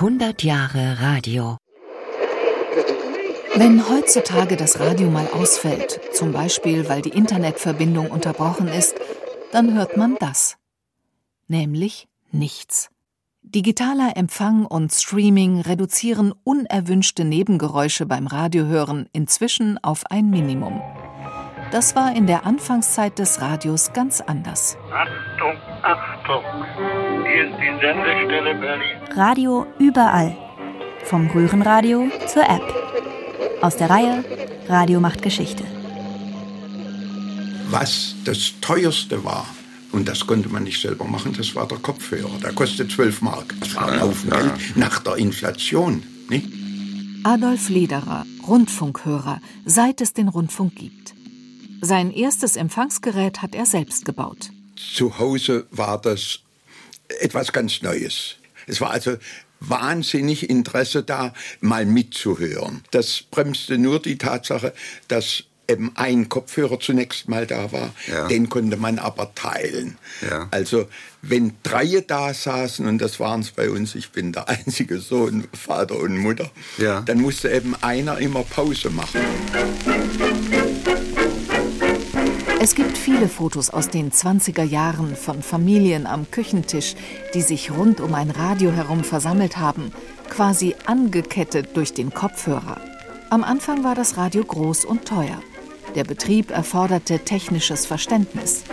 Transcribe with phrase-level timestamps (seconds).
[0.00, 1.56] 100 Jahre Radio.
[3.56, 8.94] Wenn heutzutage das Radio mal ausfällt, zum Beispiel weil die Internetverbindung unterbrochen ist,
[9.50, 10.56] dann hört man das.
[11.48, 12.90] Nämlich nichts.
[13.42, 20.80] Digitaler Empfang und Streaming reduzieren unerwünschte Nebengeräusche beim Radiohören inzwischen auf ein Minimum.
[21.70, 24.78] Das war in der Anfangszeit des Radios ganz anders.
[24.90, 26.42] Achtung, Achtung!
[27.30, 28.96] Hier ist die Sendestelle Berlin.
[29.14, 30.34] Radio überall.
[31.04, 32.62] Vom Röhrenradio zur App.
[33.60, 34.24] Aus der Reihe
[34.68, 35.64] Radio macht Geschichte.
[37.70, 39.46] Was das teuerste war,
[39.92, 42.38] und das konnte man nicht selber machen, das war der Kopfhörer.
[42.42, 43.54] Der kostet 12 Mark.
[43.60, 46.02] Das war ein Haufen Geld nach der Inflation.
[46.30, 46.48] Nicht?
[47.24, 51.14] Adolf Lederer, Rundfunkhörer, seit es den Rundfunk gibt.
[51.80, 54.50] Sein erstes Empfangsgerät hat er selbst gebaut.
[54.76, 56.40] Zu Hause war das
[57.20, 58.36] etwas ganz Neues.
[58.66, 59.16] Es war also
[59.60, 62.82] wahnsinnig Interesse da, mal mitzuhören.
[62.90, 64.72] Das bremste nur die Tatsache,
[65.08, 67.92] dass eben ein Kopfhörer zunächst mal da war.
[68.06, 68.26] Ja.
[68.28, 69.98] Den konnte man aber teilen.
[70.22, 70.48] Ja.
[70.50, 70.88] Also
[71.22, 75.46] wenn drei da saßen, und das waren es bei uns, ich bin der einzige Sohn,
[75.52, 77.00] Vater und Mutter, Ja.
[77.02, 79.20] dann musste eben einer immer Pause machen.
[82.60, 86.96] Es gibt viele Fotos aus den 20er Jahren von Familien am Küchentisch,
[87.32, 89.92] die sich rund um ein Radio herum versammelt haben,
[90.28, 92.80] quasi angekettet durch den Kopfhörer.
[93.30, 95.40] Am Anfang war das Radio groß und teuer.
[95.94, 98.64] Der Betrieb erforderte technisches Verständnis.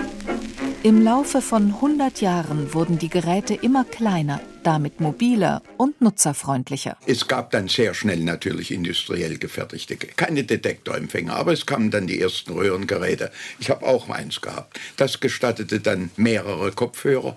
[0.81, 6.97] Im Laufe von 100 Jahren wurden die Geräte immer kleiner, damit mobiler und nutzerfreundlicher.
[7.05, 12.19] Es gab dann sehr schnell natürlich industriell gefertigte, keine Detektorempfänger, aber es kamen dann die
[12.19, 13.31] ersten Röhrengeräte.
[13.59, 14.79] Ich habe auch eins gehabt.
[14.97, 17.35] Das gestattete dann mehrere Kopfhörer.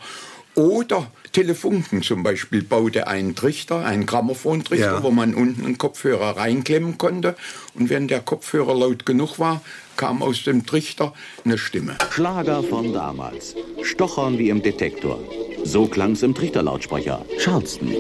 [0.55, 5.03] Oder Telefunken zum Beispiel baute einen Trichter, einen Grammophontrichter, Ja.
[5.05, 7.37] wo man unten einen Kopfhörer reinklemmen konnte.
[7.75, 9.61] Und wenn der Kopfhörer laut genug war,
[9.97, 11.13] kam aus dem Trichter
[11.45, 11.97] eine Stimme.
[12.11, 13.55] Schlager von damals.
[13.83, 15.21] Stochern wie im Detektor.
[15.69, 17.27] So klang's im Trichterlautsprecher.
[17.37, 17.93] Charleston.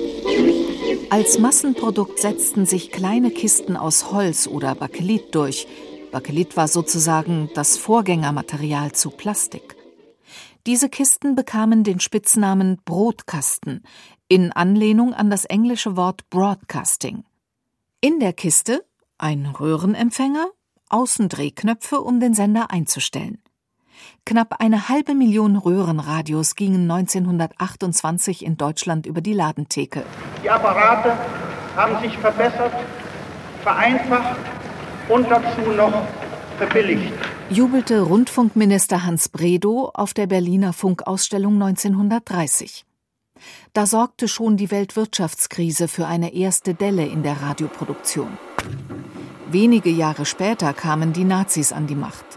[1.11, 5.67] Als Massenprodukt setzten sich kleine Kisten aus Holz oder Bakelit durch.
[6.11, 9.77] Bakelit war sozusagen das Vorgängermaterial zu Plastik.
[10.67, 13.83] Diese Kisten bekamen den Spitznamen Brotkasten
[14.29, 17.25] in Anlehnung an das englische Wort Broadcasting.
[18.01, 18.83] In der Kiste
[19.19, 20.49] ein Röhrenempfänger,
[20.89, 23.43] Außendrehknöpfe, um den Sender einzustellen.
[24.25, 30.03] Knapp eine halbe Million Röhrenradios gingen 1928 in Deutschland über die Ladentheke.
[30.43, 31.17] Die Apparate
[31.77, 32.73] haben sich verbessert,
[33.63, 34.37] vereinfacht
[35.09, 35.93] und dazu noch
[36.59, 37.13] verbilligt.
[37.51, 42.85] jubelte Rundfunkminister Hans Bredow auf der Berliner Funkausstellung 1930.
[43.73, 48.37] Da sorgte schon die Weltwirtschaftskrise für eine erste Delle in der Radioproduktion.
[49.51, 52.28] Wenige Jahre später kamen die Nazis an die Macht.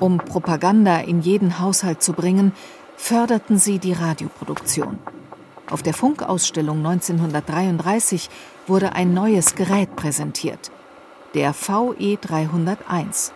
[0.00, 2.52] Um Propaganda in jeden Haushalt zu bringen,
[2.96, 4.98] förderten sie die Radioproduktion.
[5.70, 8.28] Auf der Funkausstellung 1933
[8.66, 10.70] wurde ein neues Gerät präsentiert,
[11.34, 13.32] der VE 301.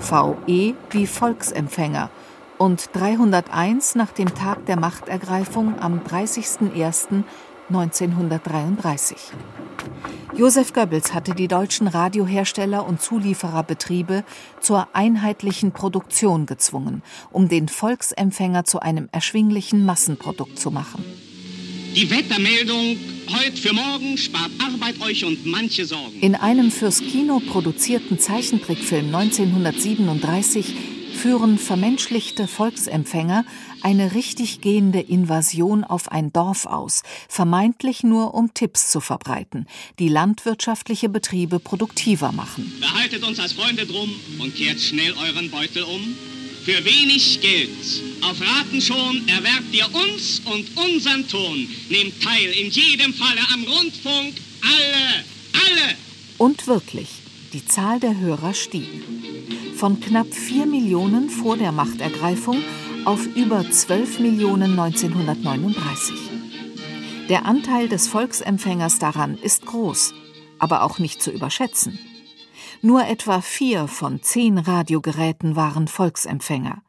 [0.00, 2.10] VE wie Volksempfänger
[2.58, 6.04] und 301 nach dem Tag der Machtergreifung am
[7.70, 9.16] 30.01.1933.
[10.36, 14.24] Josef Goebbels hatte die deutschen Radiohersteller und Zuliefererbetriebe
[14.60, 21.04] zur einheitlichen Produktion gezwungen, um den Volksempfänger zu einem erschwinglichen Massenprodukt zu machen.
[21.94, 22.98] Die Wettermeldung
[23.30, 26.20] heute für morgen spart Arbeit euch und manche Sorgen.
[26.20, 33.44] In einem fürs Kino produzierten Zeichentrickfilm 1937 führen vermenschlichte Volksempfänger
[33.82, 39.66] eine richtig gehende Invasion auf ein Dorf aus, vermeintlich nur um Tipps zu verbreiten,
[39.98, 42.70] die landwirtschaftliche Betriebe produktiver machen.
[42.80, 46.16] Behaltet uns als Freunde drum und kehrt schnell euren Beutel um.
[46.64, 51.66] Für wenig Geld, auf Raten schon, erwerbt ihr uns und unseren Ton.
[51.88, 54.34] Nehmt teil in jedem Falle am Rundfunk.
[54.62, 55.94] Alle, alle!
[56.38, 57.08] Und wirklich,
[57.52, 58.88] die Zahl der Hörer stieg.
[59.76, 62.56] Von knapp 4 Millionen vor der Machtergreifung
[63.04, 66.14] auf über 12 Millionen 1939.
[67.28, 70.14] Der Anteil des Volksempfängers daran ist groß,
[70.58, 71.98] aber auch nicht zu überschätzen.
[72.80, 76.82] Nur etwa vier von zehn Radiogeräten waren Volksempfänger.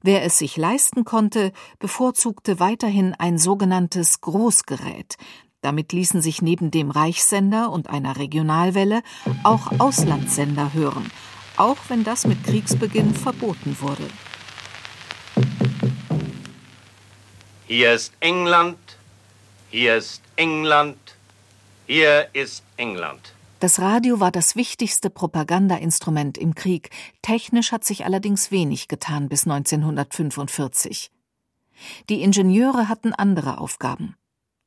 [0.00, 5.16] Wer es sich leisten konnte, bevorzugte weiterhin ein sogenanntes Großgerät.
[5.60, 9.02] Damit ließen sich neben dem Reichssender und einer Regionalwelle
[9.42, 11.10] auch Auslandssender hören,
[11.56, 14.08] auch wenn das mit Kriegsbeginn verboten wurde.
[17.66, 18.78] Hier ist England,
[19.70, 20.96] Hier ist England.
[21.86, 23.34] Hier ist England.
[23.60, 26.90] Das Radio war das wichtigste Propagandainstrument im Krieg.
[27.22, 31.10] Technisch hat sich allerdings wenig getan bis 1945.
[32.08, 34.16] Die Ingenieure hatten andere Aufgaben.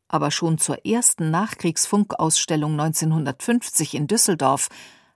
[0.07, 4.69] Aber schon zur ersten Nachkriegsfunkausstellung 1950 in Düsseldorf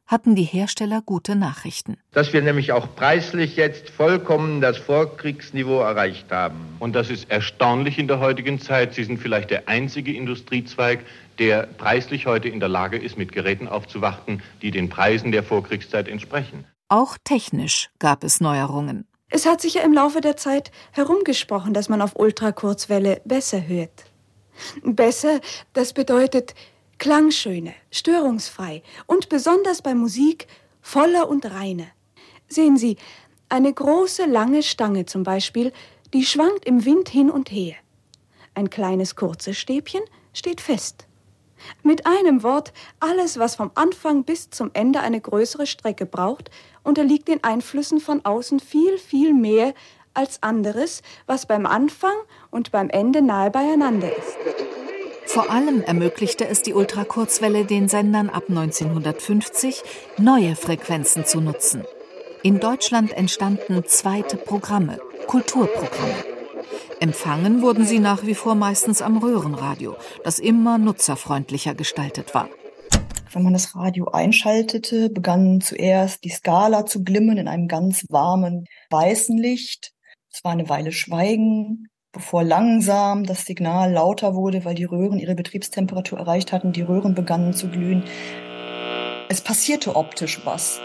[0.05, 1.97] hatten die Hersteller gute Nachrichten.
[2.11, 6.75] Dass wir nämlich auch preislich jetzt vollkommen das Vorkriegsniveau erreicht haben.
[6.79, 8.93] Und das ist erstaunlich in der heutigen Zeit.
[8.93, 10.99] Sie sind vielleicht der einzige Industriezweig,
[11.39, 16.07] der preislich heute in der Lage ist, mit Geräten aufzuwarten, die den Preisen der Vorkriegszeit
[16.07, 16.65] entsprechen.
[16.89, 19.07] Auch technisch gab es Neuerungen.
[19.29, 24.05] Es hat sich ja im Laufe der Zeit herumgesprochen, dass man auf Ultrakurzwelle besser hört.
[24.83, 25.39] Besser,
[25.73, 26.53] das bedeutet
[27.03, 30.47] klangschöner, störungsfrei und besonders bei Musik
[30.81, 31.87] voller und reiner.
[32.47, 32.95] Sehen Sie,
[33.49, 35.73] eine große lange Stange zum Beispiel,
[36.13, 37.75] die schwankt im Wind hin und her.
[38.53, 39.99] Ein kleines kurzes Stäbchen
[40.31, 41.05] steht fest.
[41.81, 42.71] Mit einem Wort,
[43.01, 46.51] alles, was vom Anfang bis zum Ende eine größere Strecke braucht,
[46.83, 49.73] unterliegt den Einflüssen von außen viel, viel mehr
[50.13, 52.15] als anderes, was beim Anfang
[52.49, 54.37] und beim Ende nahe beieinander ist.
[55.25, 59.81] Vor allem ermöglichte es die Ultrakurzwelle den Sendern ab 1950,
[60.17, 61.83] neue Frequenzen zu nutzen.
[62.43, 66.25] In Deutschland entstanden zweite Programme, Kulturprogramme.
[66.99, 72.49] Empfangen wurden sie nach wie vor meistens am Röhrenradio, das immer nutzerfreundlicher gestaltet war.
[73.31, 78.65] Wenn man das Radio einschaltete, begann zuerst die Skala zu glimmen in einem ganz warmen
[78.91, 79.91] weißen Licht.
[80.31, 85.35] Es war eine Weile Schweigen, bevor langsam das Signal lauter wurde, weil die Röhren ihre
[85.35, 86.71] Betriebstemperatur erreicht hatten.
[86.71, 88.03] Die Röhren begannen zu glühen.
[89.27, 90.79] Es passierte optisch was.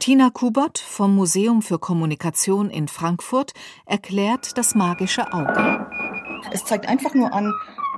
[0.00, 3.52] Tina Kubot vom Museum für Kommunikation in Frankfurt
[3.86, 5.86] erklärt das magische Auge.
[6.50, 7.52] Es zeigt einfach nur an,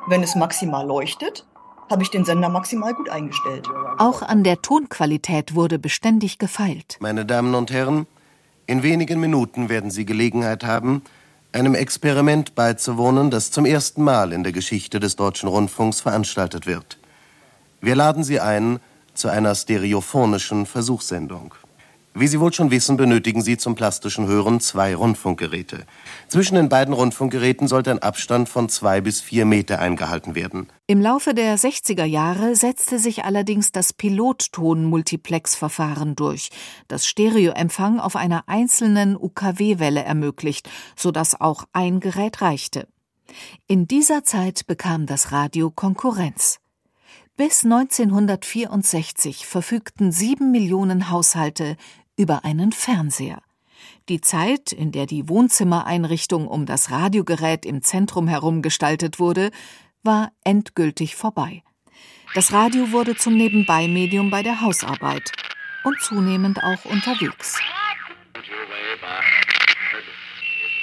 [0.09, 1.47] wenn es maximal leuchtet,
[1.89, 3.69] habe ich den Sender maximal gut eingestellt.
[3.99, 6.99] Auch an der Tonqualität wurde beständig gefeilt.
[7.01, 8.07] Meine Damen und Herren,
[8.67, 11.03] in wenigen Minuten werden Sie Gelegenheit haben,
[11.53, 16.99] einem Experiment beizuwohnen, das zum ersten Mal in der Geschichte des deutschen Rundfunks veranstaltet wird.
[17.81, 18.81] Wir laden Sie ein
[19.15, 21.55] zu einer stereophonischen Versuchssendung.
[22.15, 25.87] Wie Sie wohl schon wissen, benötigen Sie zum plastischen Hören zwei Rundfunkgeräte.
[26.29, 30.69] Zwischen den beiden Rundfunkgeräten sollte ein Abstand von zwei bis vier Meter eingehalten werden.
[30.87, 36.51] Im Laufe der 60er Jahre setzte sich allerdings das Pilotton-Multiplex-Verfahren durch,
[36.87, 42.89] das Stereoempfang auf einer einzelnen UKW-Welle ermöglicht, sodass auch ein Gerät reichte.
[43.67, 46.59] In dieser Zeit bekam das Radio Konkurrenz.
[47.35, 51.79] Bis 1964 verfügten sieben Millionen Haushalte
[52.17, 53.43] über einen Fernseher.
[54.09, 59.51] Die Zeit, in der die Wohnzimmereinrichtung um das Radiogerät im Zentrum herum gestaltet wurde,
[60.03, 61.63] war endgültig vorbei.
[62.35, 65.33] Das Radio wurde zum Nebenbeimedium bei der Hausarbeit
[65.85, 67.59] und zunehmend auch unterwegs.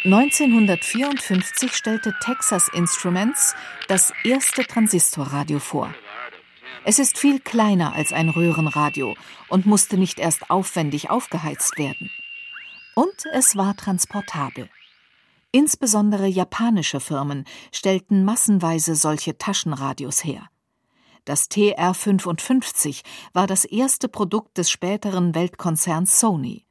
[0.06, 3.56] 1954 stellte Texas Instruments
[3.88, 5.94] das erste Transistorradio vor.
[6.90, 9.16] Es ist viel kleiner als ein Röhrenradio
[9.48, 12.10] und musste nicht erst aufwendig aufgeheizt werden.
[12.96, 14.72] Und es war transportabel.
[15.52, 20.50] Insbesondere japanische Firmen stellten massenweise solche Taschenradios her.
[21.26, 23.04] Das TR-55
[23.34, 26.66] war das erste Produkt des späteren Weltkonzerns Sony.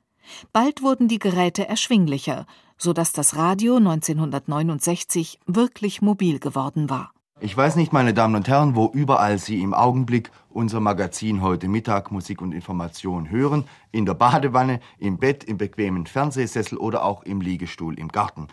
[0.53, 2.47] Bald wurden die Geräte erschwinglicher,
[2.77, 7.13] so dass das Radio 1969 wirklich mobil geworden war.
[7.41, 11.69] Ich weiß nicht, meine Damen und Herren, wo überall Sie im Augenblick unser Magazin heute
[11.69, 13.65] Mittag Musik und Information hören.
[13.93, 18.49] In der Badewanne, im Bett, im bequemen Fernsehsessel oder auch im Liegestuhl im Garten.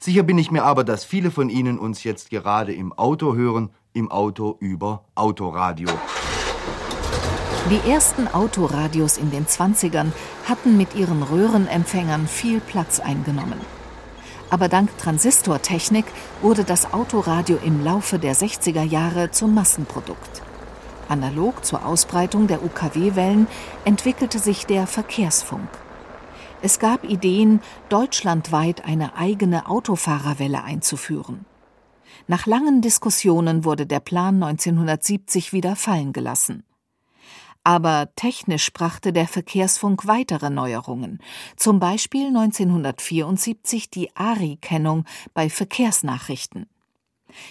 [0.00, 3.70] Sicher bin ich mir aber, dass viele von Ihnen uns jetzt gerade im Auto hören,
[3.92, 5.88] im Auto über Autoradio.
[7.70, 10.10] Die ersten Autoradios in den 20ern
[10.48, 13.75] hatten mit ihren Röhrenempfängern viel Platz eingenommen.
[14.56, 16.06] Aber dank Transistortechnik
[16.40, 20.40] wurde das Autoradio im Laufe der 60er Jahre zum Massenprodukt.
[21.10, 23.48] Analog zur Ausbreitung der UKW-Wellen
[23.84, 25.68] entwickelte sich der Verkehrsfunk.
[26.62, 27.60] Es gab Ideen,
[27.90, 31.44] deutschlandweit eine eigene Autofahrerwelle einzuführen.
[32.26, 36.64] Nach langen Diskussionen wurde der Plan 1970 wieder fallen gelassen.
[37.66, 41.18] Aber technisch brachte der Verkehrsfunk weitere Neuerungen,
[41.56, 45.04] zum Beispiel 1974 die ARI-Kennung
[45.34, 46.68] bei Verkehrsnachrichten.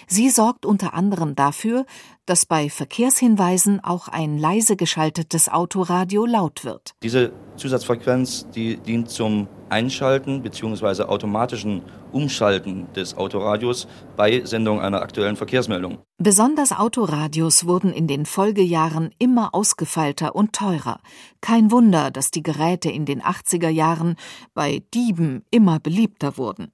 [0.06, 1.86] Sie sorgt unter anderem dafür,
[2.26, 6.92] dass bei Verkehrshinweisen auch ein leise geschaltetes Autoradio laut wird.
[7.02, 11.04] Diese Zusatzfrequenz, die dient zum Einschalten bzw.
[11.04, 15.98] automatischen Umschalten des Autoradios bei Sendung einer aktuellen Verkehrsmeldung.
[16.18, 21.00] Besonders Autoradios wurden in den Folgejahren immer ausgefeilter und teurer.
[21.40, 24.16] Kein Wunder, dass die Geräte in den 80er Jahren
[24.54, 26.72] bei Dieben immer beliebter wurden.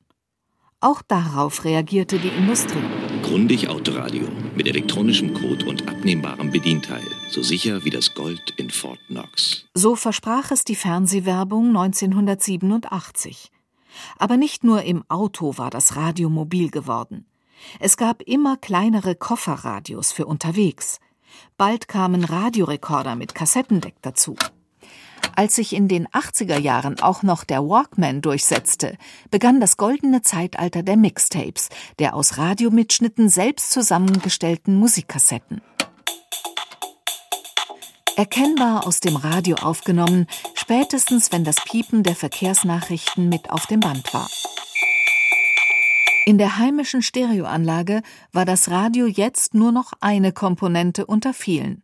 [0.80, 2.82] Auch darauf reagierte die Industrie.
[3.32, 8.98] Grundig Autoradio mit elektronischem Code und abnehmbarem Bedienteil, so sicher wie das Gold in Fort
[9.06, 9.64] Knox.
[9.72, 13.50] So versprach es die Fernsehwerbung 1987.
[14.18, 17.24] Aber nicht nur im Auto war das Radio mobil geworden.
[17.80, 20.98] Es gab immer kleinere Kofferradios für unterwegs.
[21.56, 24.36] Bald kamen Radiorekorder mit Kassettendeck dazu.
[25.34, 28.96] Als sich in den 80er Jahren auch noch der Walkman durchsetzte,
[29.30, 35.62] begann das goldene Zeitalter der Mixtapes, der aus Radiomitschnitten selbst zusammengestellten Musikkassetten.
[38.16, 44.12] Erkennbar aus dem Radio aufgenommen, spätestens wenn das Piepen der Verkehrsnachrichten mit auf dem Band
[44.12, 44.28] war.
[46.26, 51.82] In der heimischen Stereoanlage war das Radio jetzt nur noch eine Komponente unter vielen.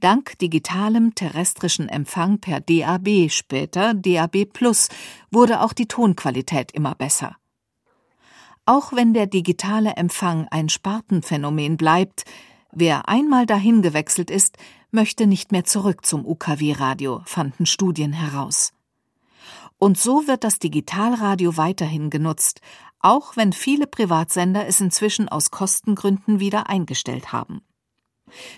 [0.00, 4.88] Dank digitalem terrestrischen Empfang per DAB, später DAB Plus,
[5.30, 7.36] wurde auch die Tonqualität immer besser.
[8.64, 12.24] Auch wenn der digitale Empfang ein Spartenphänomen bleibt,
[12.72, 14.58] wer einmal dahin gewechselt ist,
[14.90, 18.72] möchte nicht mehr zurück zum UKW-Radio, fanden Studien heraus.
[19.78, 22.60] Und so wird das Digitalradio weiterhin genutzt,
[23.00, 27.60] auch wenn viele Privatsender es inzwischen aus Kostengründen wieder eingestellt haben.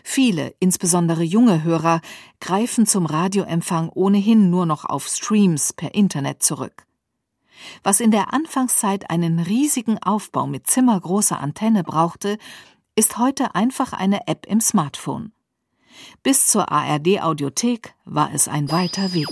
[0.02, 2.00] Viele, insbesondere junge Hörer,
[2.40, 6.86] greifen zum Radioempfang ohnehin nur noch auf Streams per Internet zurück.
[7.82, 12.38] Was in der Anfangszeit einen riesigen Aufbau mit zimmergroßer Antenne brauchte,
[12.94, 15.32] ist heute einfach eine App im Smartphone.
[16.22, 19.28] Bis zur ARD Audiothek war es ein weiter Weg.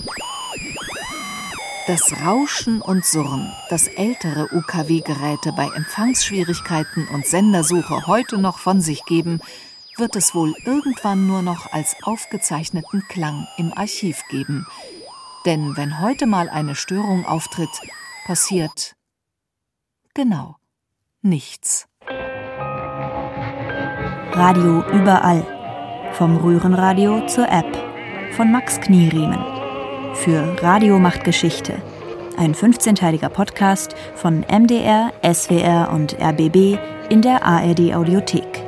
[1.87, 9.05] Das Rauschen und Surren, das ältere UKW-Geräte bei Empfangsschwierigkeiten und Sendersuche heute noch von sich
[9.05, 9.39] geben,
[9.99, 14.65] wird es wohl irgendwann nur noch als aufgezeichneten Klang im Archiv geben.
[15.45, 17.69] Denn wenn heute mal eine Störung auftritt,
[18.25, 18.95] passiert
[20.13, 20.55] genau
[21.21, 21.87] nichts.
[24.33, 25.45] Radio überall.
[26.13, 27.77] Vom Röhrenradio zur App.
[28.35, 29.43] Von Max Knieriemen.
[30.15, 31.81] Für Radio macht Geschichte.
[32.37, 36.77] Ein 15-teiliger Podcast von MDR, SWR und RBB
[37.09, 38.66] in der ARD Audiothek.